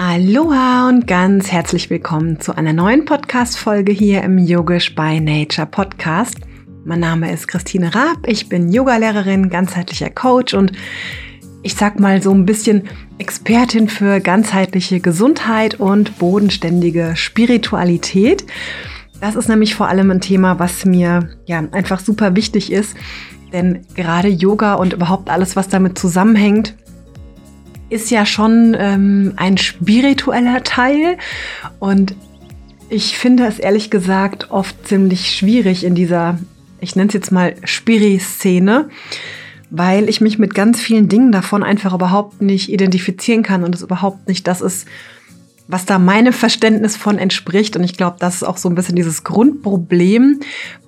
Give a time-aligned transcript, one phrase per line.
[0.00, 6.36] Aloha und ganz herzlich willkommen zu einer neuen Podcast-Folge hier im Yogisch by Nature Podcast.
[6.84, 10.70] Mein Name ist Christine Raab, ich bin Yogalehrerin, ganzheitlicher Coach und
[11.64, 12.84] ich sag mal so ein bisschen
[13.18, 18.44] Expertin für ganzheitliche Gesundheit und bodenständige Spiritualität.
[19.20, 22.96] Das ist nämlich vor allem ein Thema, was mir ja einfach super wichtig ist,
[23.52, 26.76] denn gerade Yoga und überhaupt alles, was damit zusammenhängt,
[27.90, 31.18] ist ja schon ähm, ein spiritueller Teil
[31.78, 32.14] und
[32.90, 36.38] ich finde es ehrlich gesagt oft ziemlich schwierig in dieser,
[36.80, 38.88] ich nenne es jetzt mal Spiri-Szene,
[39.70, 43.82] weil ich mich mit ganz vielen Dingen davon einfach überhaupt nicht identifizieren kann und es
[43.82, 44.86] überhaupt nicht das ist,
[45.66, 47.76] was da meinem Verständnis von entspricht.
[47.76, 50.40] Und ich glaube, das ist auch so ein bisschen dieses Grundproblem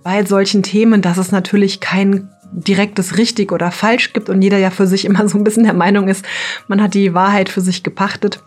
[0.02, 4.70] bei solchen Themen, dass es natürlich kein direktes richtig oder falsch gibt und jeder ja
[4.70, 6.24] für sich immer so ein bisschen der Meinung ist,
[6.68, 8.42] man hat die Wahrheit für sich gepachtet.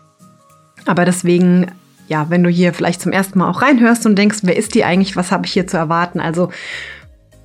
[0.86, 1.70] Aber deswegen,
[2.08, 4.84] ja, wenn du hier vielleicht zum ersten Mal auch reinhörst und denkst, wer ist die
[4.84, 6.20] eigentlich, was habe ich hier zu erwarten?
[6.20, 6.50] Also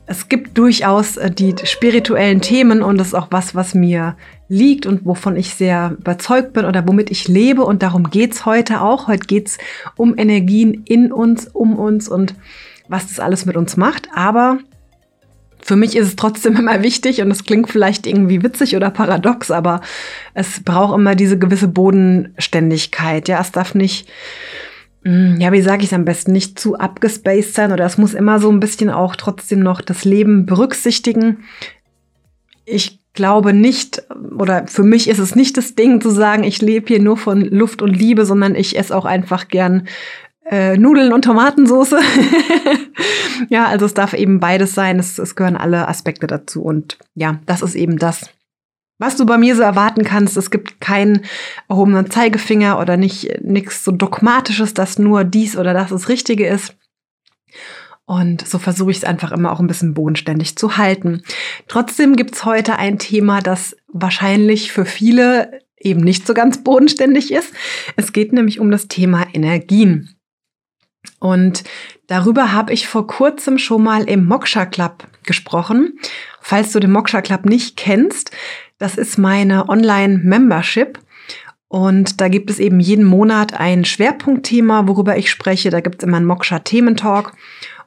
[0.09, 4.87] es gibt durchaus äh, die spirituellen Themen und das ist auch was, was mir liegt
[4.87, 7.63] und wovon ich sehr überzeugt bin oder womit ich lebe.
[7.63, 9.07] Und darum geht's heute auch.
[9.07, 9.59] Heute geht's
[9.95, 12.33] um Energien in uns, um uns und
[12.87, 14.09] was das alles mit uns macht.
[14.13, 14.57] Aber
[15.61, 19.51] für mich ist es trotzdem immer wichtig und es klingt vielleicht irgendwie witzig oder paradox,
[19.51, 19.81] aber
[20.33, 23.27] es braucht immer diese gewisse Bodenständigkeit.
[23.27, 24.09] Ja, es darf nicht,
[25.03, 28.13] hm, ja, wie sage ich es am besten, nicht zu abgespaced sein oder es muss
[28.13, 31.45] immer so ein bisschen auch trotzdem noch das Leben berücksichtigen.
[32.65, 34.03] Ich glaube nicht,
[34.37, 37.41] oder für mich ist es nicht das Ding zu sagen, ich lebe hier nur von
[37.41, 39.87] Luft und Liebe, sondern ich esse auch einfach gern
[40.49, 41.95] äh, Nudeln und Tomatensauce.
[43.49, 44.99] ja, also es darf eben beides sein.
[44.99, 46.61] Es, es gehören alle Aspekte dazu.
[46.61, 48.29] Und ja, das ist eben das,
[48.97, 50.37] was du bei mir so erwarten kannst.
[50.37, 51.21] Es gibt keinen
[51.69, 56.75] erhobenen Zeigefinger oder nicht nichts so dogmatisches, dass nur dies oder das das Richtige ist.
[58.05, 61.21] Und so versuche ich es einfach immer auch ein bisschen bodenständig zu halten.
[61.67, 67.53] Trotzdem gibt's heute ein Thema, das wahrscheinlich für viele eben nicht so ganz bodenständig ist.
[67.97, 70.18] Es geht nämlich um das Thema Energien.
[71.19, 71.63] Und
[72.07, 75.99] darüber habe ich vor kurzem schon mal im Moksha Club gesprochen.
[76.41, 78.31] Falls du den Moksha Club nicht kennst,
[78.77, 80.99] das ist meine Online-Membership.
[81.67, 85.69] Und da gibt es eben jeden Monat ein Schwerpunktthema, worüber ich spreche.
[85.69, 87.33] Da gibt es immer einen Moksha-Thementalk.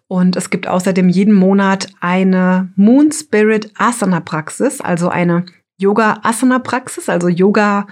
[0.06, 5.47] Und es gibt außerdem jeden Monat eine Moon Spirit Asana Praxis, also eine
[5.78, 7.87] Yoga Asana Praxis, also Yoga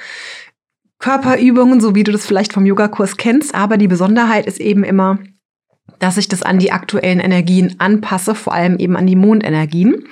[1.01, 3.55] Körperübungen, so wie du das vielleicht vom Yogakurs kennst.
[3.55, 5.19] Aber die Besonderheit ist eben immer,
[5.99, 10.05] dass ich das an die aktuellen Energien anpasse, vor allem eben an die Mondenergien.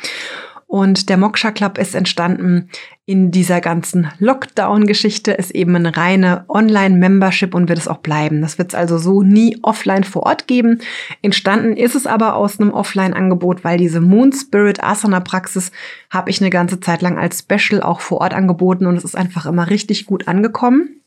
[0.68, 2.68] Und der Moksha Club ist entstanden
[3.06, 8.42] in dieser ganzen Lockdown-Geschichte, ist eben eine reine Online-Membership und wird es auch bleiben.
[8.42, 10.80] Das wird es also so nie offline vor Ort geben.
[11.22, 15.72] Entstanden ist es aber aus einem Offline-Angebot, weil diese Moon Spirit Asana Praxis
[16.10, 19.16] habe ich eine ganze Zeit lang als Special auch vor Ort angeboten und es ist
[19.16, 20.97] einfach immer richtig gut angekommen.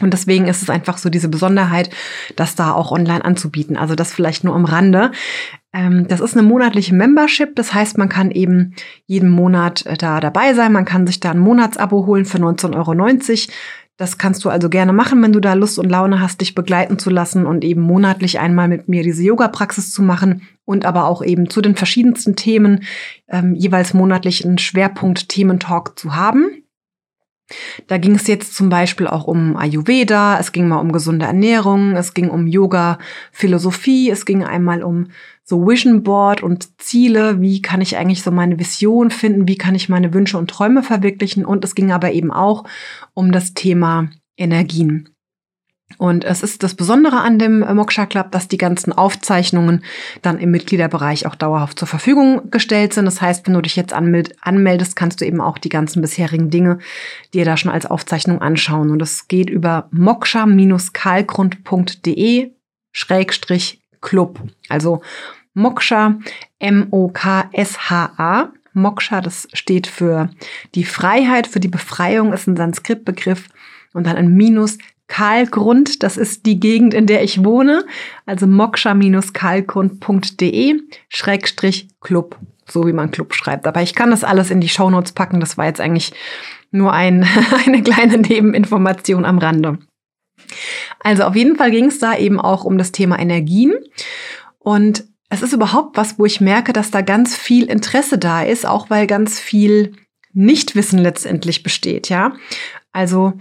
[0.00, 1.90] Und deswegen ist es einfach so diese Besonderheit,
[2.36, 3.76] das da auch online anzubieten.
[3.76, 5.12] Also das vielleicht nur am Rande.
[5.74, 7.54] Ähm, das ist eine monatliche Membership.
[7.56, 8.74] Das heißt, man kann eben
[9.06, 10.72] jeden Monat äh, da dabei sein.
[10.72, 13.52] Man kann sich da ein Monatsabo holen für 19,90 Euro.
[13.98, 16.98] Das kannst du also gerne machen, wenn du da Lust und Laune hast, dich begleiten
[16.98, 21.22] zu lassen und eben monatlich einmal mit mir diese Yoga-Praxis zu machen und aber auch
[21.22, 22.84] eben zu den verschiedensten Themen
[23.28, 26.61] ähm, jeweils monatlich einen Schwerpunkt-Thementalk zu haben.
[27.86, 31.96] Da ging es jetzt zum Beispiel auch um Ayurveda, es ging mal um gesunde Ernährung,
[31.96, 32.98] es ging um Yoga,
[33.30, 35.08] Philosophie, es ging einmal um
[35.44, 39.74] so Vision Board und Ziele, wie kann ich eigentlich so meine Vision finden, wie kann
[39.74, 42.64] ich meine Wünsche und Träume verwirklichen und es ging aber eben auch
[43.14, 45.11] um das Thema Energien.
[45.98, 49.84] Und es ist das Besondere an dem Moksha Club, dass die ganzen Aufzeichnungen
[50.22, 53.04] dann im Mitgliederbereich auch dauerhaft zur Verfügung gestellt sind.
[53.04, 56.78] Das heißt, wenn du dich jetzt anmeldest, kannst du eben auch die ganzen bisherigen Dinge
[57.34, 58.90] dir da schon als Aufzeichnung anschauen.
[58.90, 62.50] Und das geht über moksha-kalgrund.de
[62.92, 64.40] Schrägstrich Club.
[64.68, 65.02] Also
[65.54, 66.18] Moksha,
[66.58, 68.52] M-O-K-S-H-A.
[68.74, 70.30] Moksha, das steht für
[70.74, 73.48] die Freiheit, für die Befreiung, ist ein Sanskrit-Begriff.
[73.92, 74.78] Und dann ein Minus
[75.12, 77.84] Karlgrund, das ist die Gegend, in der ich wohne,
[78.24, 80.80] also moksha-karlgrund.de
[81.10, 83.66] Schrägstrich Club, so wie man Club schreibt.
[83.66, 86.14] Aber ich kann das alles in die Shownotes packen, das war jetzt eigentlich
[86.70, 87.28] nur ein,
[87.66, 89.76] eine kleine Nebeninformation am Rande.
[91.00, 93.74] Also auf jeden Fall ging es da eben auch um das Thema Energien
[94.60, 98.64] und es ist überhaupt was, wo ich merke, dass da ganz viel Interesse da ist,
[98.64, 99.92] auch weil ganz viel
[100.32, 102.32] Nichtwissen letztendlich besteht, ja.
[102.92, 103.34] Also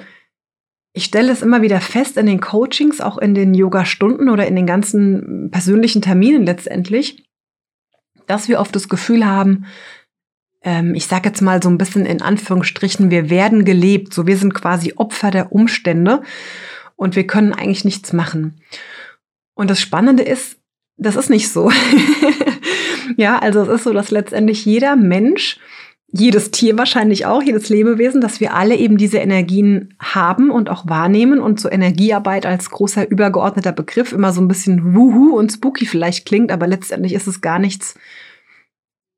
[0.94, 4.56] ich stelle es immer wieder fest in den Coachings, auch in den Yoga-Stunden oder in
[4.56, 7.24] den ganzen persönlichen Terminen letztendlich,
[8.28, 9.66] dass wir oft das Gefühl haben,
[10.64, 14.38] ähm, ich sage jetzt mal so ein bisschen in Anführungsstrichen, wir werden gelebt, so wir
[14.38, 16.22] sind quasi Opfer der Umstände
[16.96, 18.62] und wir können eigentlich nichts machen.
[19.54, 20.58] Und das Spannende ist,
[20.98, 21.72] das ist nicht so.
[23.18, 25.58] ja, also es ist so, dass letztendlich jeder Mensch
[26.12, 30.88] jedes Tier wahrscheinlich auch, jedes Lebewesen, dass wir alle eben diese Energien haben und auch
[30.88, 35.86] wahrnehmen und so Energiearbeit als großer übergeordneter Begriff immer so ein bisschen wuhu und spooky
[35.86, 37.96] vielleicht klingt, aber letztendlich ist es gar nichts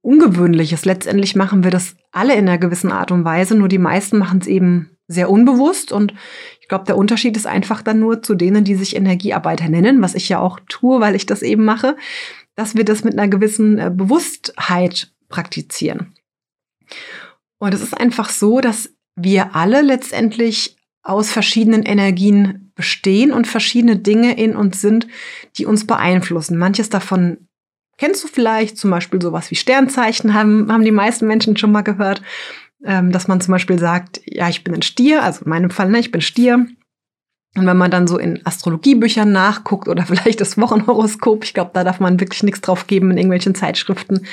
[0.01, 0.85] Ungewöhnliches.
[0.85, 4.39] Letztendlich machen wir das alle in einer gewissen Art und Weise, nur die meisten machen
[4.39, 6.13] es eben sehr unbewusst und
[6.61, 10.15] ich glaube, der Unterschied ist einfach dann nur zu denen, die sich Energiearbeiter nennen, was
[10.15, 11.97] ich ja auch tue, weil ich das eben mache,
[12.55, 16.13] dass wir das mit einer gewissen äh, Bewusstheit praktizieren.
[17.63, 23.95] Und es ist einfach so, dass wir alle letztendlich aus verschiedenen Energien bestehen und verschiedene
[23.95, 25.07] Dinge in uns sind,
[25.55, 26.57] die uns beeinflussen.
[26.57, 27.47] Manches davon
[27.97, 31.83] kennst du vielleicht, zum Beispiel sowas wie Sternzeichen haben, haben die meisten Menschen schon mal
[31.83, 32.21] gehört,
[32.83, 35.87] ähm, dass man zum Beispiel sagt, ja, ich bin ein Stier, also in meinem Fall,
[35.87, 36.67] ne, ich bin Stier.
[37.55, 41.85] Und wenn man dann so in Astrologiebüchern nachguckt oder vielleicht das Wochenhoroskop, ich glaube, da
[41.85, 44.27] darf man wirklich nichts drauf geben in irgendwelchen Zeitschriften,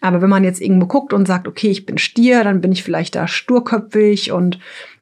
[0.00, 2.84] aber wenn man jetzt irgendwo guckt und sagt, okay, ich bin Stier, dann bin ich
[2.84, 4.58] vielleicht da sturköpfig und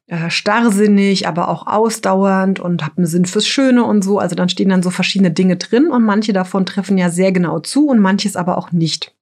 [0.07, 4.19] äh, starrsinnig, aber auch ausdauernd und habe einen Sinn fürs Schöne und so.
[4.19, 7.59] Also dann stehen dann so verschiedene Dinge drin und manche davon treffen ja sehr genau
[7.59, 9.13] zu und manches aber auch nicht.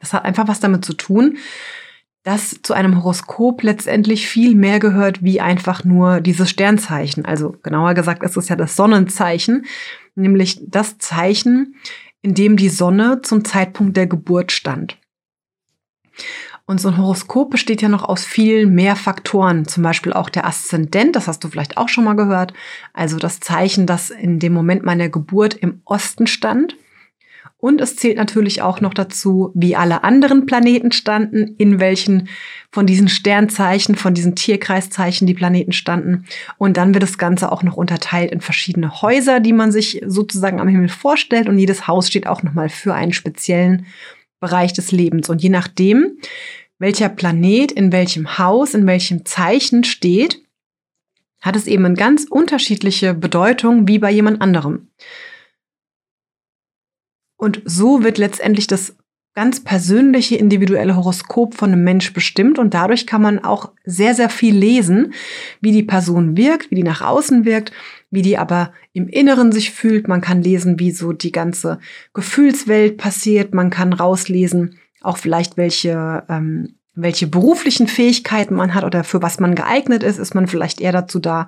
[0.00, 1.38] Das hat einfach was damit zu tun,
[2.24, 7.24] dass zu einem Horoskop letztendlich viel mehr gehört wie einfach nur dieses Sternzeichen.
[7.24, 9.66] Also genauer gesagt ist es ja das Sonnenzeichen,
[10.14, 11.76] nämlich das Zeichen,
[12.22, 14.98] in dem die Sonne zum Zeitpunkt der Geburt stand.
[16.64, 20.46] Und so ein Horoskop besteht ja noch aus viel mehr Faktoren, zum Beispiel auch der
[20.46, 22.54] Aszendent, das hast du vielleicht auch schon mal gehört,
[22.92, 26.76] also das Zeichen, das in dem Moment meiner Geburt im Osten stand.
[27.64, 32.28] Und es zählt natürlich auch noch dazu, wie alle anderen Planeten standen, in welchen
[32.72, 36.24] von diesen Sternzeichen, von diesen Tierkreiszeichen die Planeten standen.
[36.58, 40.58] Und dann wird das Ganze auch noch unterteilt in verschiedene Häuser, die man sich sozusagen
[40.58, 41.48] am Himmel vorstellt.
[41.48, 43.86] Und jedes Haus steht auch nochmal für einen speziellen
[44.40, 45.28] Bereich des Lebens.
[45.28, 46.18] Und je nachdem,
[46.80, 50.42] welcher Planet in welchem Haus, in welchem Zeichen steht,
[51.40, 54.88] hat es eben eine ganz unterschiedliche Bedeutung wie bei jemand anderem.
[57.42, 58.96] Und so wird letztendlich das
[59.34, 64.30] ganz persönliche individuelle Horoskop von einem Mensch bestimmt und dadurch kann man auch sehr, sehr
[64.30, 65.12] viel lesen,
[65.60, 67.72] wie die Person wirkt, wie die nach außen wirkt,
[68.12, 70.06] wie die aber im Inneren sich fühlt.
[70.06, 71.80] Man kann lesen, wie so die ganze
[72.14, 73.54] Gefühlswelt passiert.
[73.54, 79.40] Man kann rauslesen, auch vielleicht welche, ähm, welche beruflichen Fähigkeiten man hat oder für was
[79.40, 80.18] man geeignet ist.
[80.18, 81.46] Ist man vielleicht eher dazu da,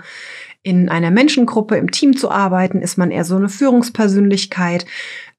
[0.63, 2.81] in einer Menschengruppe, im Team zu arbeiten?
[2.81, 4.87] Ist man eher so eine Führungspersönlichkeit?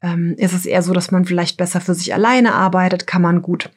[0.01, 3.07] Ähm, ist es eher so, dass man vielleicht besser für sich alleine arbeitet?
[3.07, 3.71] Kann man gut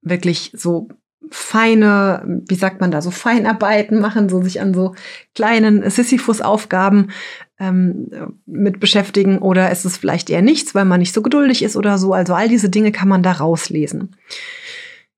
[0.00, 0.88] wirklich so
[1.30, 4.94] feine, wie sagt man da, so Feinarbeiten machen, so sich an so
[5.34, 7.10] kleinen Sisyphus-Aufgaben
[7.58, 11.76] ähm, mit beschäftigen oder ist es vielleicht eher nichts, weil man nicht so geduldig ist
[11.76, 12.12] oder so.
[12.12, 14.16] Also all diese Dinge kann man da rauslesen.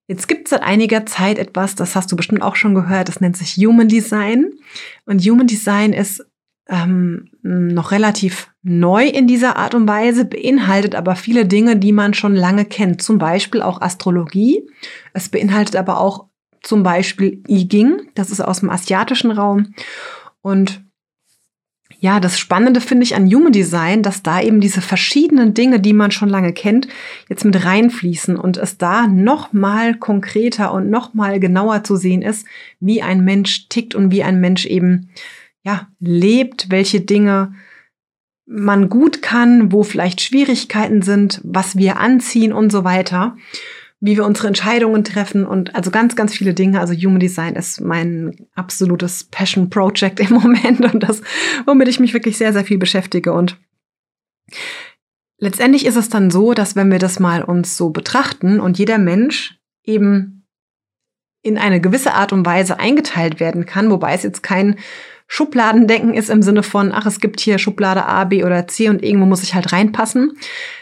[0.08, 3.20] Jetzt gibt es seit einiger Zeit etwas, das hast du bestimmt auch schon gehört, das
[3.20, 4.52] nennt sich Human Design.
[5.04, 6.24] Und Human Design ist
[6.68, 12.14] ähm, noch relativ neu in dieser Art und Weise, beinhaltet aber viele Dinge, die man
[12.14, 13.02] schon lange kennt.
[13.02, 14.68] Zum Beispiel auch Astrologie.
[15.12, 16.26] Es beinhaltet aber auch
[16.62, 19.74] zum Beispiel I Ging, das ist aus dem asiatischen Raum.
[20.40, 20.85] Und
[22.06, 25.92] ja, das Spannende finde ich an Human Design, dass da eben diese verschiedenen Dinge, die
[25.92, 26.86] man schon lange kennt,
[27.28, 32.22] jetzt mit reinfließen und es da noch mal konkreter und noch mal genauer zu sehen
[32.22, 32.46] ist,
[32.78, 35.08] wie ein Mensch tickt und wie ein Mensch eben
[35.64, 37.54] ja lebt, welche Dinge
[38.46, 43.36] man gut kann, wo vielleicht Schwierigkeiten sind, was wir anziehen und so weiter
[44.00, 46.80] wie wir unsere Entscheidungen treffen und also ganz, ganz viele Dinge.
[46.80, 51.22] Also Human Design ist mein absolutes Passion Project im Moment und das,
[51.64, 53.32] womit ich mich wirklich sehr, sehr viel beschäftige.
[53.32, 53.58] Und
[55.38, 58.98] letztendlich ist es dann so, dass wenn wir das mal uns so betrachten und jeder
[58.98, 60.46] Mensch eben
[61.42, 64.76] in eine gewisse Art und Weise eingeteilt werden kann, wobei es jetzt kein
[65.28, 69.02] Schubladendenken ist im Sinne von, ach, es gibt hier Schublade A, B oder C und
[69.02, 70.38] irgendwo muss ich halt reinpassen,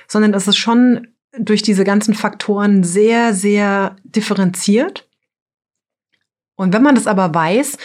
[0.09, 1.06] sondern es ist schon
[1.38, 5.09] durch diese ganzen Faktoren sehr, sehr differenziert.
[6.57, 7.76] Und wenn man das aber weiß,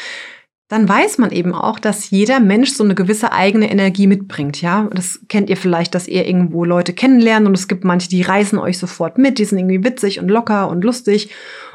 [0.69, 4.61] dann weiß man eben auch, dass jeder Mensch so eine gewisse eigene Energie mitbringt.
[4.61, 8.21] Ja, das kennt ihr vielleicht, dass ihr irgendwo Leute kennenlernt und es gibt manche, die
[8.21, 11.31] reißen euch sofort mit, die sind irgendwie witzig und locker und lustig.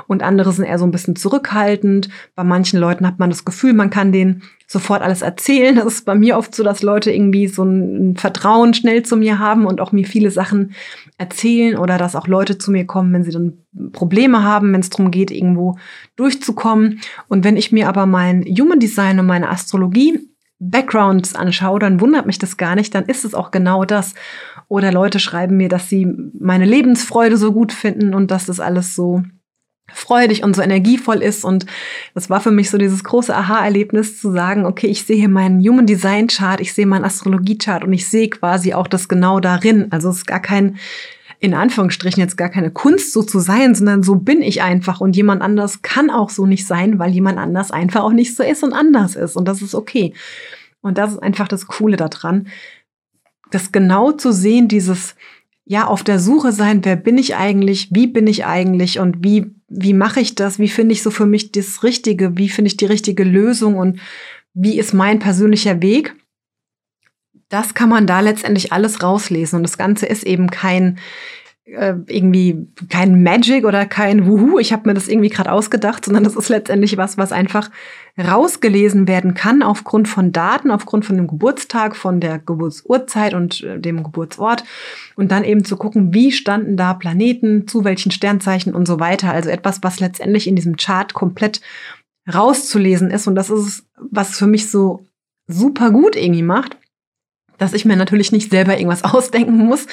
[0.06, 2.08] und andere sind eher so ein bisschen zurückhaltend.
[2.36, 5.76] Bei manchen Leuten hat man das Gefühl, man kann denen sofort alles erzählen.
[5.76, 9.38] Das ist bei mir oft so, dass Leute irgendwie so ein Vertrauen schnell zu mir
[9.38, 10.74] haben und auch mir viele Sachen
[11.18, 13.58] erzählen oder dass auch Leute zu mir kommen, wenn sie dann
[13.92, 15.76] Probleme haben, wenn es darum geht, irgendwo
[16.16, 17.00] durchzukommen.
[17.28, 20.20] Und wenn ich mir aber mein Human Design und meine Astrologie
[20.60, 24.14] Backgrounds anschaue, dann wundert mich das gar nicht, dann ist es auch genau das.
[24.68, 26.06] Oder Leute schreiben mir, dass sie
[26.38, 29.22] meine Lebensfreude so gut finden und dass das alles so
[29.92, 31.44] freudig und so energievoll ist.
[31.44, 31.66] Und
[32.14, 35.60] das war für mich so dieses große Aha-Erlebnis zu sagen, okay, ich sehe hier meinen
[35.60, 39.40] Human Design Chart, ich sehe meinen Astrologie Chart und ich sehe quasi auch das genau
[39.40, 39.88] darin.
[39.90, 40.78] Also es ist gar kein,
[41.38, 45.16] in Anführungsstrichen jetzt gar keine Kunst so zu sein, sondern so bin ich einfach und
[45.16, 48.62] jemand anders kann auch so nicht sein, weil jemand anders einfach auch nicht so ist
[48.62, 49.36] und anders ist.
[49.36, 50.14] Und das ist okay.
[50.80, 52.48] Und das ist einfach das Coole daran,
[53.50, 55.14] das genau zu sehen, dieses,
[55.66, 59.46] ja, auf der Suche sein, wer bin ich eigentlich, wie bin ich eigentlich und wie,
[59.68, 62.76] wie mache ich das, wie finde ich so für mich das Richtige, wie finde ich
[62.76, 64.00] die richtige Lösung und
[64.52, 66.14] wie ist mein persönlicher Weg.
[67.48, 70.98] Das kann man da letztendlich alles rauslesen und das Ganze ist eben kein,
[71.66, 76.22] äh, irgendwie kein Magic oder kein Wuhu, ich habe mir das irgendwie gerade ausgedacht, sondern
[76.22, 77.70] das ist letztendlich was, was einfach
[78.18, 83.80] rausgelesen werden kann aufgrund von Daten, aufgrund von dem Geburtstag, von der Geburtsurzeit und äh,
[83.80, 84.64] dem Geburtsort.
[85.16, 89.32] Und dann eben zu gucken, wie standen da Planeten, zu welchen Sternzeichen und so weiter.
[89.32, 91.60] Also etwas, was letztendlich in diesem Chart komplett
[92.32, 93.26] rauszulesen ist.
[93.26, 95.06] Und das ist, was für mich so
[95.46, 96.76] super gut irgendwie macht
[97.58, 99.86] dass ich mir natürlich nicht selber irgendwas ausdenken muss,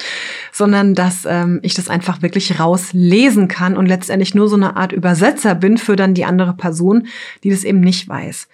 [0.52, 4.92] sondern dass ähm, ich das einfach wirklich rauslesen kann und letztendlich nur so eine Art
[4.92, 7.06] Übersetzer bin für dann die andere Person,
[7.44, 8.48] die das eben nicht weiß.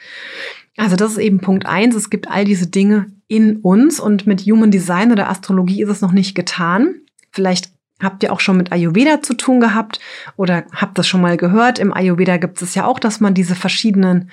[0.76, 1.94] Also das ist eben Punkt eins.
[1.94, 6.00] Es gibt all diese Dinge in uns und mit Human Design oder Astrologie ist es
[6.00, 6.94] noch nicht getan.
[7.32, 10.00] Vielleicht habt ihr auch schon mit Ayurveda zu tun gehabt
[10.36, 11.78] oder habt das schon mal gehört.
[11.78, 14.30] Im Ayurveda gibt es ja auch, dass man diese verschiedenen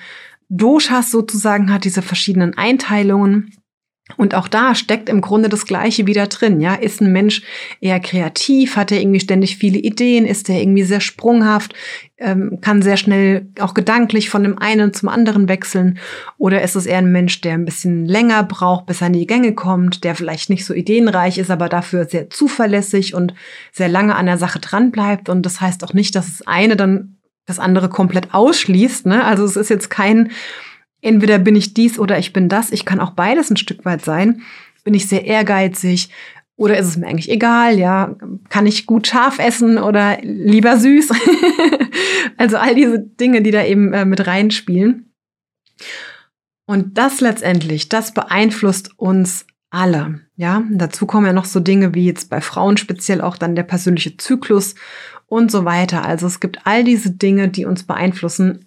[0.48, 3.50] Doshas sozusagen hat, diese verschiedenen Einteilungen.
[4.16, 6.60] Und auch da steckt im Grunde das Gleiche wieder drin.
[6.60, 7.42] Ja, ist ein Mensch
[7.80, 8.76] eher kreativ?
[8.76, 10.26] Hat er irgendwie ständig viele Ideen?
[10.26, 11.74] Ist er irgendwie sehr sprunghaft?
[12.16, 15.98] Ähm, kann sehr schnell auch gedanklich von dem einen zum anderen wechseln?
[16.38, 19.26] Oder ist es eher ein Mensch, der ein bisschen länger braucht, bis er in die
[19.26, 23.34] Gänge kommt, der vielleicht nicht so ideenreich ist, aber dafür sehr zuverlässig und
[23.72, 25.28] sehr lange an der Sache dranbleibt?
[25.28, 29.06] Und das heißt auch nicht, dass das eine dann das andere komplett ausschließt.
[29.06, 29.24] Ne?
[29.24, 30.30] Also es ist jetzt kein
[31.06, 32.72] entweder bin ich dies oder ich bin das.
[32.72, 34.42] Ich kann auch beides ein Stück weit sein.
[34.84, 36.10] Bin ich sehr ehrgeizig
[36.56, 37.78] oder ist es mir eigentlich egal?
[37.78, 38.16] Ja,
[38.48, 41.10] kann ich gut scharf essen oder lieber süß?
[42.36, 45.12] also all diese Dinge, die da eben äh, mit reinspielen.
[46.66, 50.20] Und das letztendlich, das beeinflusst uns alle.
[50.36, 53.62] Ja, dazu kommen ja noch so Dinge wie jetzt bei Frauen speziell auch dann der
[53.62, 54.74] persönliche Zyklus
[55.26, 56.04] und so weiter.
[56.04, 58.65] Also es gibt all diese Dinge, die uns beeinflussen,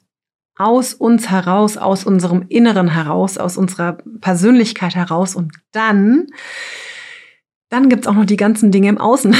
[0.59, 5.33] aus uns heraus, aus unserem Inneren heraus, aus unserer Persönlichkeit heraus.
[5.33, 6.27] Und dann,
[7.69, 9.35] dann gibt's auch noch die ganzen Dinge im Außen.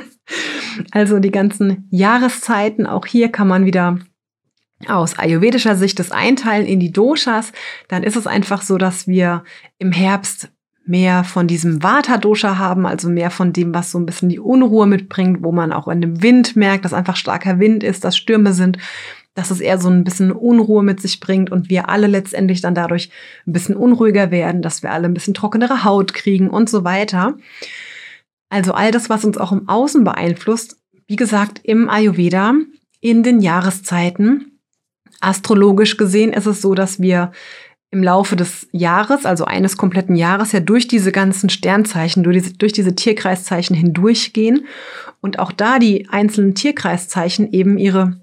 [0.90, 2.86] also die ganzen Jahreszeiten.
[2.86, 4.00] Auch hier kann man wieder
[4.88, 7.52] aus ayurvedischer Sicht das einteilen in die Doshas.
[7.86, 9.44] Dann ist es einfach so, dass wir
[9.78, 10.50] im Herbst
[10.84, 14.86] mehr von diesem Vata-Dosha haben, also mehr von dem, was so ein bisschen die Unruhe
[14.86, 18.52] mitbringt, wo man auch in dem Wind merkt, dass einfach starker Wind ist, dass Stürme
[18.52, 18.78] sind
[19.34, 22.74] dass es eher so ein bisschen Unruhe mit sich bringt und wir alle letztendlich dann
[22.74, 23.10] dadurch
[23.46, 27.36] ein bisschen unruhiger werden, dass wir alle ein bisschen trockenere Haut kriegen und so weiter.
[28.48, 30.76] Also all das, was uns auch im Außen beeinflusst,
[31.08, 32.54] wie gesagt, im Ayurveda,
[33.00, 34.60] in den Jahreszeiten.
[35.20, 37.32] Astrologisch gesehen ist es so, dass wir
[37.90, 42.54] im Laufe des Jahres, also eines kompletten Jahres, ja durch diese ganzen Sternzeichen, durch diese,
[42.54, 44.66] durch diese Tierkreiszeichen hindurchgehen
[45.20, 48.20] und auch da die einzelnen Tierkreiszeichen eben ihre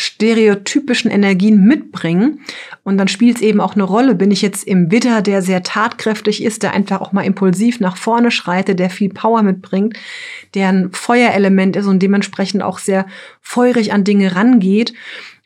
[0.00, 2.40] stereotypischen Energien mitbringen.
[2.82, 4.14] Und dann spielt es eben auch eine Rolle.
[4.14, 7.96] Bin ich jetzt im Witter, der sehr tatkräftig ist, der einfach auch mal impulsiv nach
[7.96, 9.96] vorne schreitet, der viel Power mitbringt,
[10.54, 13.06] der ein Feuerelement ist und dementsprechend auch sehr
[13.40, 14.94] feurig an Dinge rangeht?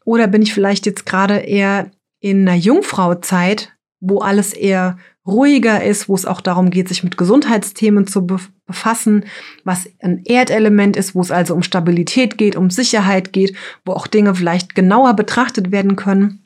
[0.05, 3.74] Oder bin ich vielleicht jetzt gerade eher in einer Jungfrauzeit,
[4.07, 9.25] wo alles eher ruhiger ist, wo es auch darum geht, sich mit Gesundheitsthemen zu befassen,
[9.65, 14.07] was ein Erdelement ist, wo es also um Stabilität geht, um Sicherheit geht, wo auch
[14.07, 16.45] Dinge vielleicht genauer betrachtet werden können.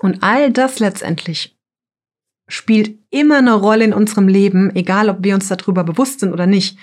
[0.00, 1.56] Und all das letztendlich
[2.46, 6.46] spielt immer eine Rolle in unserem Leben, egal ob wir uns darüber bewusst sind oder
[6.46, 6.78] nicht.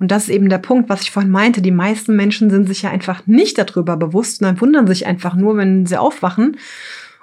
[0.00, 1.60] Und das ist eben der Punkt, was ich vorhin meinte.
[1.60, 5.34] Die meisten Menschen sind sich ja einfach nicht darüber bewusst und dann wundern sich einfach
[5.34, 6.56] nur, wenn sie aufwachen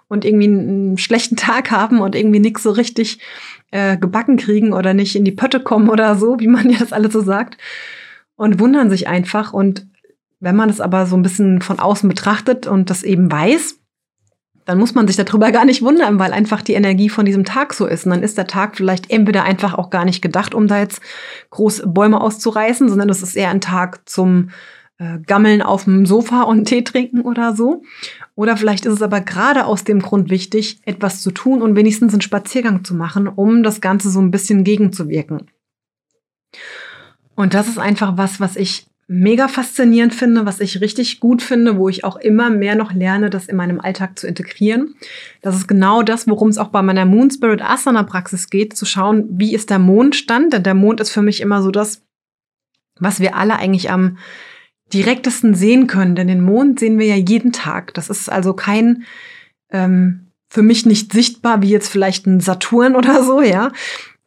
[0.08, 3.20] und irgendwie einen schlechten Tag haben und irgendwie nichts so richtig
[3.72, 6.94] äh, gebacken kriegen oder nicht in die Pötte kommen oder so, wie man ja das
[6.94, 7.58] alles so sagt.
[8.36, 9.54] Und wundern sich einfach.
[9.54, 9.88] Und
[10.40, 13.80] wenn man es aber so ein bisschen von außen betrachtet und das eben weiß,
[14.66, 17.74] dann muss man sich darüber gar nicht wundern, weil einfach die Energie von diesem Tag
[17.74, 18.06] so ist.
[18.06, 21.02] Und dann ist der Tag vielleicht entweder einfach auch gar nicht gedacht, um da jetzt
[21.52, 24.50] groß Bäume auszureißen, sondern es ist eher ein Tag zum
[24.98, 27.84] äh, Gammeln auf dem Sofa und Tee trinken oder so.
[28.36, 32.14] Oder vielleicht ist es aber gerade aus dem Grund wichtig, etwas zu tun und wenigstens
[32.14, 35.52] einen Spaziergang zu machen, um das Ganze so ein bisschen gegenzuwirken.
[37.36, 41.78] Und das ist einfach was, was ich mega faszinierend finde, was ich richtig gut finde,
[41.78, 44.96] wo ich auch immer mehr noch lerne, das in meinem Alltag zu integrieren.
[45.42, 48.86] Das ist genau das, worum es auch bei meiner Moon Spirit Asana Praxis geht, zu
[48.86, 52.02] schauen, wie ist der Mondstand, denn der Mond ist für mich immer so das,
[52.98, 54.18] was wir alle eigentlich am
[54.94, 57.94] direktesten sehen können, denn den Mond sehen wir ja jeden Tag.
[57.94, 59.04] Das ist also kein
[59.72, 63.72] ähm, für mich nicht sichtbar wie jetzt vielleicht ein Saturn oder so, ja,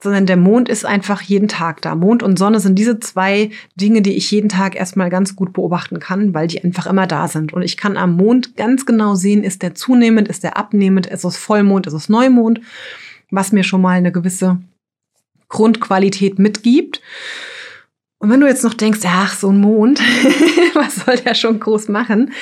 [0.01, 1.97] sondern der Mond ist einfach jeden Tag da.
[1.97, 5.99] Mond und Sonne sind diese zwei Dinge, die ich jeden Tag erstmal ganz gut beobachten
[5.99, 7.53] kann, weil die einfach immer da sind.
[7.53, 11.25] Und ich kann am Mond ganz genau sehen, ist der zunehmend, ist der abnehmend, ist
[11.25, 12.61] es Vollmond, ist es Neumond,
[13.31, 14.59] was mir schon mal eine gewisse
[15.49, 17.01] Grundqualität mitgibt.
[18.21, 20.01] Und wenn du jetzt noch denkst, ach, so ein Mond,
[20.75, 22.33] was soll der schon groß machen,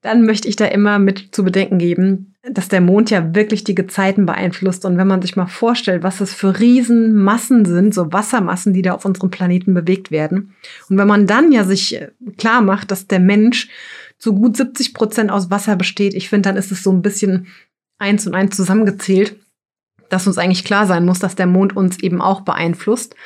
[0.00, 3.74] dann möchte ich da immer mit zu bedenken geben, dass der Mond ja wirklich die
[3.74, 4.84] Gezeiten beeinflusst.
[4.84, 8.92] Und wenn man sich mal vorstellt, was es für Riesenmassen sind, so Wassermassen, die da
[8.92, 10.54] auf unserem Planeten bewegt werden.
[10.88, 13.68] Und wenn man dann ja sich äh, klar macht, dass der Mensch
[14.18, 17.48] zu gut 70 Prozent aus Wasser besteht, ich finde, dann ist es so ein bisschen
[17.98, 19.36] eins und eins zusammengezählt,
[20.08, 23.16] dass uns eigentlich klar sein muss, dass der Mond uns eben auch beeinflusst.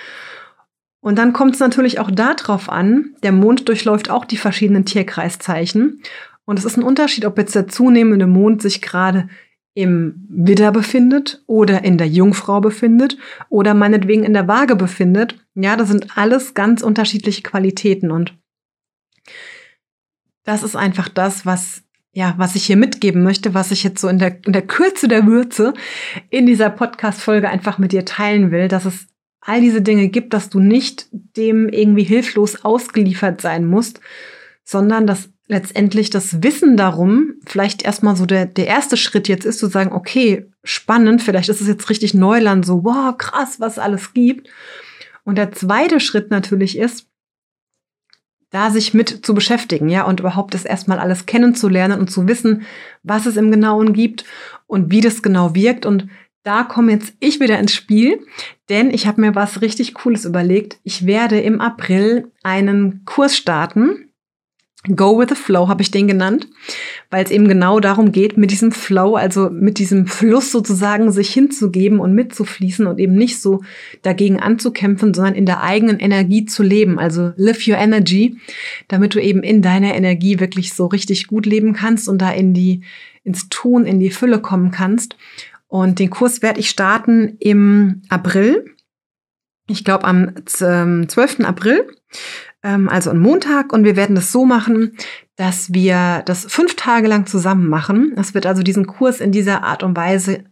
[1.00, 6.02] Und dann kommt es natürlich auch darauf an, der Mond durchläuft auch die verschiedenen Tierkreiszeichen.
[6.44, 9.28] Und es ist ein Unterschied, ob jetzt der zunehmende Mond sich gerade
[9.74, 13.16] im Widder befindet oder in der Jungfrau befindet
[13.48, 15.36] oder meinetwegen in der Waage befindet.
[15.54, 18.34] Ja, das sind alles ganz unterschiedliche Qualitäten und
[20.44, 24.08] das ist einfach das, was ja, was ich hier mitgeben möchte, was ich jetzt so
[24.08, 25.74] in der, in der Kürze der Würze
[26.28, 29.06] in dieser Podcast-Folge einfach mit dir teilen will, dass es
[29.40, 34.00] all diese Dinge gibt, dass du nicht dem irgendwie hilflos ausgeliefert sein musst,
[34.64, 39.58] sondern dass letztendlich das Wissen darum vielleicht erstmal so der, der erste Schritt jetzt ist,
[39.58, 44.12] zu sagen, okay, spannend, vielleicht ist es jetzt richtig Neuland, so, wow, krass, was alles
[44.12, 44.48] gibt.
[45.24, 47.06] Und der zweite Schritt natürlich ist,
[48.50, 52.62] da sich mit zu beschäftigen, ja, und überhaupt das erstmal alles kennenzulernen und zu wissen,
[53.02, 54.24] was es im Genauen gibt
[54.66, 55.86] und wie das genau wirkt.
[55.86, 56.08] Und
[56.42, 58.20] da komme jetzt ich wieder ins Spiel,
[58.68, 60.78] denn ich habe mir was richtig Cooles überlegt.
[60.84, 64.06] Ich werde im April einen Kurs starten.
[64.96, 66.48] Go with the Flow habe ich den genannt,
[67.10, 71.30] weil es eben genau darum geht, mit diesem Flow, also mit diesem Fluss sozusagen sich
[71.34, 73.60] hinzugeben und mitzufließen und eben nicht so
[74.00, 76.98] dagegen anzukämpfen, sondern in der eigenen Energie zu leben.
[76.98, 78.38] Also live your energy,
[78.88, 82.54] damit du eben in deiner Energie wirklich so richtig gut leben kannst und da in
[82.54, 82.80] die
[83.22, 85.14] ins Tun, in die Fülle kommen kannst.
[85.70, 88.64] Und den Kurs werde ich starten im April.
[89.68, 91.38] Ich glaube am 12.
[91.38, 91.86] Ähm, April,
[92.64, 93.72] ähm, also am Montag.
[93.72, 94.96] Und wir werden das so machen,
[95.36, 98.14] dass wir das fünf Tage lang zusammen machen.
[98.16, 100.42] Es wird also diesen Kurs in dieser Art und Weise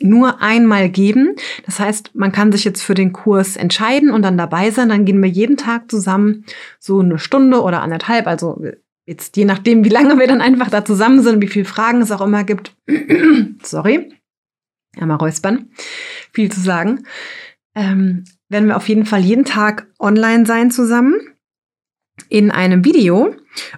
[0.00, 1.34] nur einmal geben.
[1.66, 4.90] Das heißt, man kann sich jetzt für den Kurs entscheiden und dann dabei sein.
[4.90, 6.44] Dann gehen wir jeden Tag zusammen
[6.78, 8.28] so eine Stunde oder anderthalb.
[8.28, 8.62] Also
[9.06, 12.12] jetzt je nachdem, wie lange wir dann einfach da zusammen sind, wie viele Fragen es
[12.12, 12.76] auch immer gibt.
[13.64, 14.12] Sorry
[15.00, 15.70] einmal räuspern,
[16.32, 17.04] viel zu sagen,
[17.74, 21.14] ähm, werden wir auf jeden Fall jeden Tag online sein zusammen
[22.28, 23.34] in einem Video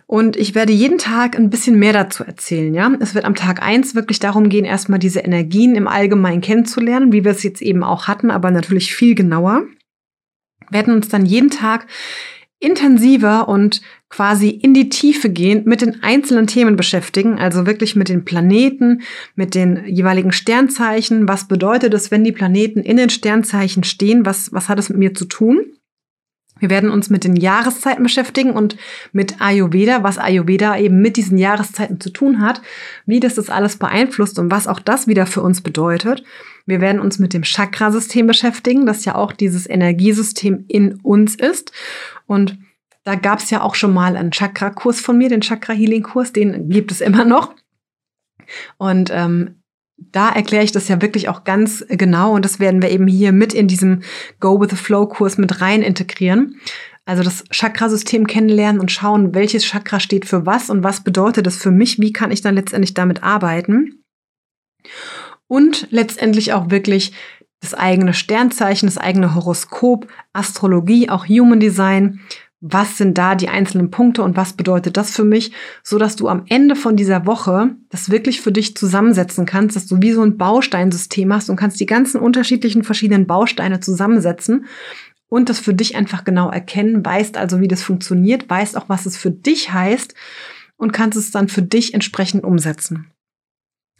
[0.06, 2.90] und ich werde jeden Tag ein bisschen mehr dazu erzählen, ja.
[3.00, 7.24] Es wird am Tag eins wirklich darum gehen, erstmal diese Energien im Allgemeinen kennenzulernen, wie
[7.24, 9.64] wir es jetzt eben auch hatten, aber natürlich viel genauer.
[10.68, 11.86] Wir werden uns dann jeden Tag
[12.60, 13.80] intensiver und
[14.10, 19.02] quasi in die Tiefe gehen, mit den einzelnen Themen beschäftigen, also wirklich mit den Planeten,
[19.36, 21.28] mit den jeweiligen Sternzeichen.
[21.28, 24.26] Was bedeutet es, wenn die Planeten in den Sternzeichen stehen?
[24.26, 25.64] Was, was hat es mit mir zu tun?
[26.58, 28.76] Wir werden uns mit den Jahreszeiten beschäftigen und
[29.12, 32.60] mit Ayurveda, was Ayurveda eben mit diesen Jahreszeiten zu tun hat,
[33.06, 36.22] wie das das alles beeinflusst und was auch das wieder für uns bedeutet.
[36.66, 41.72] Wir werden uns mit dem Chakrasystem beschäftigen, das ja auch dieses Energiesystem in uns ist.
[42.26, 42.58] Und
[43.04, 46.92] da gab es ja auch schon mal einen Chakra-Kurs von mir, den Chakra-Healing-Kurs, den gibt
[46.92, 47.54] es immer noch.
[48.78, 49.60] Und ähm,
[49.96, 53.32] da erkläre ich das ja wirklich auch ganz genau und das werden wir eben hier
[53.32, 54.02] mit in diesem
[54.40, 56.56] Go with the Flow Kurs mit rein integrieren.
[57.04, 61.56] Also das Chakrasystem kennenlernen und schauen, welches Chakra steht für was und was bedeutet das
[61.56, 64.04] für mich, wie kann ich dann letztendlich damit arbeiten.
[65.46, 67.12] Und letztendlich auch wirklich
[67.60, 72.20] das eigene Sternzeichen, das eigene Horoskop, Astrologie, auch Human Design,
[72.60, 76.28] was sind da die einzelnen Punkte und was bedeutet das für mich, so dass du
[76.28, 80.22] am Ende von dieser Woche das wirklich für dich zusammensetzen kannst, dass du wie so
[80.22, 84.66] ein Bausteinsystem hast und kannst die ganzen unterschiedlichen verschiedenen Bausteine zusammensetzen
[85.28, 89.06] und das für dich einfach genau erkennen, weißt also, wie das funktioniert, weißt auch, was
[89.06, 90.14] es für dich heißt
[90.76, 93.10] und kannst es dann für dich entsprechend umsetzen.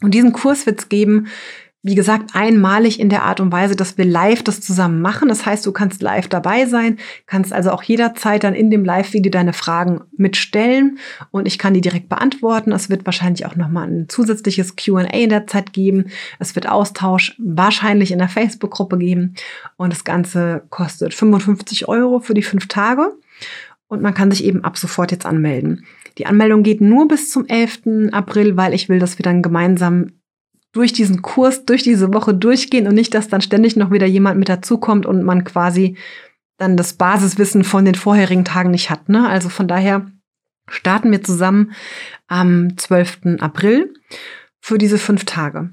[0.03, 1.27] Und diesen Kurs wird es geben,
[1.83, 5.29] wie gesagt, einmalig in der Art und Weise, dass wir live das zusammen machen.
[5.29, 9.31] Das heißt, du kannst live dabei sein, kannst also auch jederzeit dann in dem Live-Video
[9.31, 10.99] deine Fragen mitstellen
[11.31, 12.71] und ich kann die direkt beantworten.
[12.71, 16.11] Es wird wahrscheinlich auch nochmal ein zusätzliches Q&A in der Zeit geben.
[16.37, 19.33] Es wird Austausch wahrscheinlich in der Facebook-Gruppe geben
[19.77, 23.11] und das Ganze kostet 55 Euro für die fünf Tage
[23.87, 25.85] und man kann sich eben ab sofort jetzt anmelden.
[26.19, 28.11] Die Anmeldung geht nur bis zum 11.
[28.11, 30.11] April, weil ich will, dass wir dann gemeinsam
[30.71, 34.39] durch diesen Kurs, durch diese Woche durchgehen und nicht, dass dann ständig noch wieder jemand
[34.39, 35.97] mit dazukommt und man quasi
[36.57, 39.09] dann das Basiswissen von den vorherigen Tagen nicht hat.
[39.09, 39.27] Ne?
[39.27, 40.05] Also von daher
[40.69, 41.71] starten wir zusammen
[42.27, 43.39] am 12.
[43.39, 43.93] April
[44.59, 45.71] für diese fünf Tage.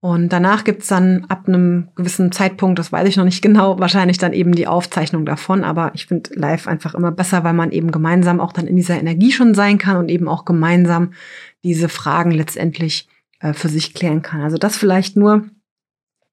[0.00, 4.18] Und danach gibt's dann ab einem gewissen Zeitpunkt, das weiß ich noch nicht genau, wahrscheinlich
[4.18, 5.64] dann eben die Aufzeichnung davon.
[5.64, 8.98] Aber ich finde live einfach immer besser, weil man eben gemeinsam auch dann in dieser
[8.98, 11.14] Energie schon sein kann und eben auch gemeinsam
[11.62, 13.08] diese Fragen letztendlich
[13.52, 14.42] für sich klären kann.
[14.42, 15.44] Also das vielleicht nur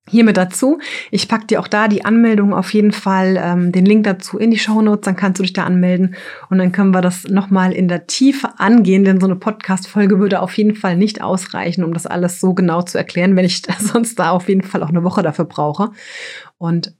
[0.09, 0.79] hiermit dazu.
[1.11, 4.51] Ich packe dir auch da die Anmeldung auf jeden Fall, ähm, den Link dazu in
[4.51, 6.15] die Show Notes, dann kannst du dich da anmelden
[6.49, 10.41] und dann können wir das nochmal in der Tiefe angehen, denn so eine Podcast-Folge würde
[10.41, 14.17] auf jeden Fall nicht ausreichen, um das alles so genau zu erklären, wenn ich sonst
[14.17, 15.91] da auf jeden Fall auch eine Woche dafür brauche.
[16.57, 16.95] Und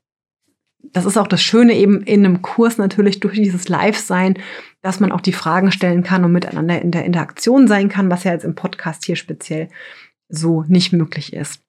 [0.84, 4.38] das ist auch das Schöne eben in einem Kurs natürlich durch dieses Live-Sein,
[4.82, 8.24] dass man auch die Fragen stellen kann und miteinander in der Interaktion sein kann, was
[8.24, 9.70] ja jetzt im Podcast hier speziell
[10.28, 11.62] so nicht möglich ist.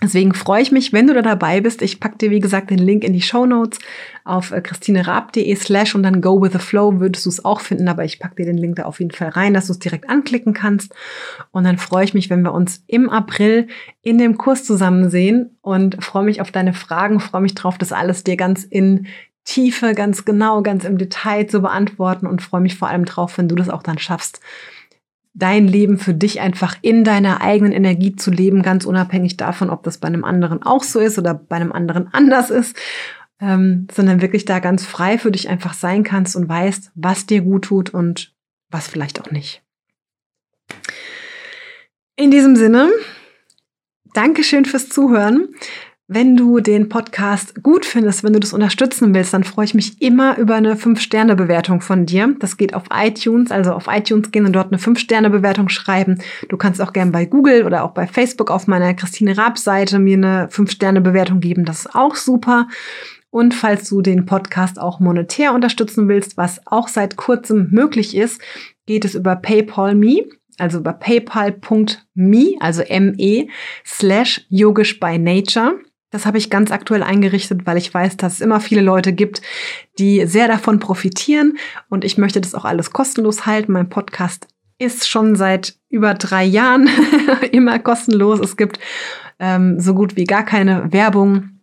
[0.00, 1.82] Deswegen freue ich mich, wenn du da dabei bist.
[1.82, 3.80] Ich packe dir, wie gesagt, den Link in die Show Notes
[4.24, 7.88] auf äh, christinerab.de slash und dann go with the flow würdest du es auch finden,
[7.88, 10.08] aber ich packe dir den Link da auf jeden Fall rein, dass du es direkt
[10.08, 10.94] anklicken kannst.
[11.50, 13.66] Und dann freue ich mich, wenn wir uns im April
[14.02, 17.92] in dem Kurs zusammen sehen und freue mich auf deine Fragen, freue mich drauf, das
[17.92, 19.08] alles dir ganz in
[19.48, 23.48] Tiefe, ganz genau, ganz im Detail zu beantworten und freue mich vor allem drauf, wenn
[23.48, 24.40] du das auch dann schaffst,
[25.32, 29.84] dein Leben für dich einfach in deiner eigenen Energie zu leben, ganz unabhängig davon, ob
[29.84, 32.76] das bei einem anderen auch so ist oder bei einem anderen anders ist,
[33.40, 37.40] ähm, sondern wirklich da ganz frei für dich einfach sein kannst und weißt, was dir
[37.40, 38.34] gut tut und
[38.68, 39.62] was vielleicht auch nicht.
[42.16, 42.90] In diesem Sinne,
[44.12, 45.54] Dankeschön fürs Zuhören.
[46.10, 50.00] Wenn du den Podcast gut findest, wenn du das unterstützen willst, dann freue ich mich
[50.00, 52.34] immer über eine 5-Sterne-Bewertung von dir.
[52.38, 56.18] Das geht auf iTunes, also auf iTunes gehen und dort eine 5-Sterne-Bewertung schreiben.
[56.48, 60.16] Du kannst auch gerne bei Google oder auch bei Facebook auf meiner Christine Raab-Seite mir
[60.16, 61.66] eine 5-Sterne-Bewertung geben.
[61.66, 62.68] Das ist auch super.
[63.28, 68.40] Und falls du den Podcast auch monetär unterstützen willst, was auch seit kurzem möglich ist,
[68.86, 70.22] geht es über PayPal Me
[70.60, 73.46] also über paypal.me, also me,
[73.84, 75.78] slash yogisch by nature.
[76.10, 79.42] Das habe ich ganz aktuell eingerichtet, weil ich weiß, dass es immer viele Leute gibt,
[79.98, 81.58] die sehr davon profitieren.
[81.90, 83.72] Und ich möchte das auch alles kostenlos halten.
[83.72, 84.46] Mein Podcast
[84.78, 86.88] ist schon seit über drei Jahren
[87.52, 88.40] immer kostenlos.
[88.40, 88.78] Es gibt
[89.38, 91.57] ähm, so gut wie gar keine Werbung.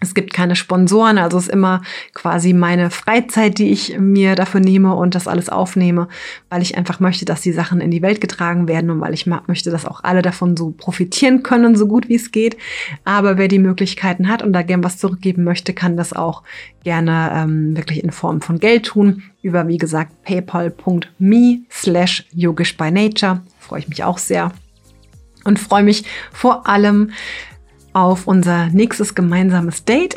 [0.00, 1.82] Es gibt keine Sponsoren, also es ist immer
[2.14, 6.06] quasi meine Freizeit, die ich mir dafür nehme und das alles aufnehme,
[6.50, 9.26] weil ich einfach möchte, dass die Sachen in die Welt getragen werden und weil ich
[9.26, 12.56] möchte, dass auch alle davon so profitieren können, so gut wie es geht.
[13.04, 16.44] Aber wer die Möglichkeiten hat und da gern was zurückgeben möchte, kann das auch
[16.84, 19.24] gerne ähm, wirklich in Form von Geld tun.
[19.42, 23.40] Über, wie gesagt, paypal.me slash yogisch by nature.
[23.58, 24.52] Freue ich mich auch sehr
[25.48, 27.10] und freue mich vor allem
[28.00, 30.14] auf unser nächstes gemeinsames Date.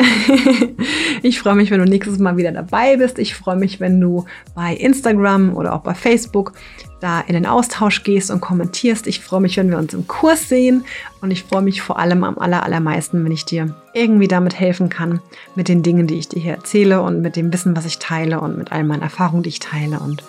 [1.22, 3.20] ich freue mich, wenn du nächstes Mal wieder dabei bist.
[3.20, 6.54] Ich freue mich, wenn du bei Instagram oder auch bei Facebook
[7.02, 9.08] da in den Austausch gehst und kommentierst.
[9.08, 10.86] Ich freue mich, wenn wir uns im Kurs sehen
[11.20, 15.20] und ich freue mich vor allem am allermeisten, wenn ich dir irgendwie damit helfen kann,
[15.56, 18.40] mit den Dingen, die ich dir hier erzähle und mit dem Wissen, was ich teile
[18.40, 20.00] und mit all meinen Erfahrungen, die ich teile.
[20.00, 20.24] Und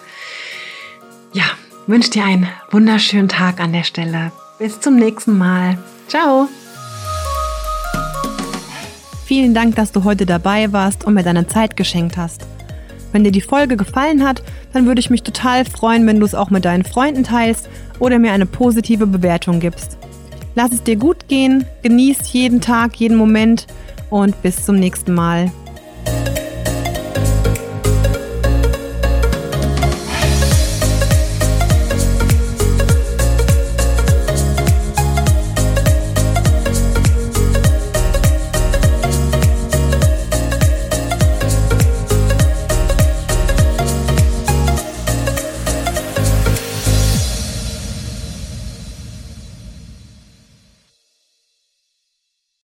[1.32, 1.44] ja,
[1.86, 4.32] wünsche dir einen wunderschönen Tag an der Stelle.
[4.58, 5.78] Bis zum nächsten Mal.
[6.08, 6.48] Ciao.
[9.32, 12.46] Vielen Dank, dass du heute dabei warst und mir deine Zeit geschenkt hast.
[13.12, 14.42] Wenn dir die Folge gefallen hat,
[14.74, 18.18] dann würde ich mich total freuen, wenn du es auch mit deinen Freunden teilst oder
[18.18, 19.96] mir eine positive Bewertung gibst.
[20.54, 23.68] Lass es dir gut gehen, genieß jeden Tag, jeden Moment
[24.10, 25.50] und bis zum nächsten Mal.